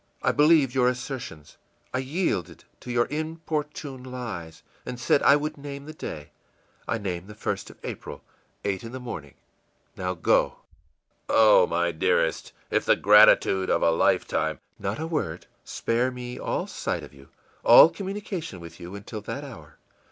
I 0.23 0.31
believed 0.31 0.73
your 0.73 0.89
assertions, 0.89 1.57
I 1.93 1.99
yielded 1.99 2.63
to 2.79 2.89
your 2.91 3.05
importune 3.11 4.03
lies, 4.03 4.63
and 4.83 4.99
said 4.99 5.21
I 5.21 5.35
would 5.35 5.57
name 5.59 5.85
the 5.85 5.93
day. 5.93 6.31
I 6.87 6.97
name 6.97 7.27
the 7.27 7.35
1st 7.35 7.69
of 7.69 7.77
April 7.83 8.23
eight 8.65 8.83
in 8.83 8.93
the 8.93 8.99
morning. 8.99 9.35
NOW 9.95 10.15
GO!î 10.15 10.55
ìOh, 11.31 11.69
my 11.69 11.91
dearest, 11.91 12.51
if 12.71 12.83
the 12.83 12.95
gratitude 12.95 13.69
of 13.69 13.83
a 13.83 13.91
lifetime 13.91 14.59
î 14.81 14.83
ìNot 14.85 14.97
a 14.97 15.05
word. 15.05 15.45
Spare 15.63 16.09
me 16.09 16.39
all 16.39 16.65
sight 16.65 17.03
of 17.03 17.13
you, 17.13 17.29
all 17.63 17.87
communication 17.87 18.59
with 18.59 18.79
you, 18.79 18.95
until 18.95 19.21
that 19.21 19.43
hour. 19.43 19.77